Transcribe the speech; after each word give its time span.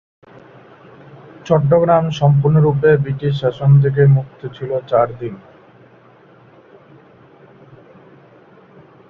চট্টগ্রাম 1.45 2.05
সম্পূর্ণরূপে 2.19 2.89
ব্রিটিশ 3.03 3.33
শাসন 3.41 3.71
থেকে 3.83 4.01
মুক্ত 4.15 4.41
ছিল 4.57 4.71
চার 4.89 5.07
দিন। 5.19 5.35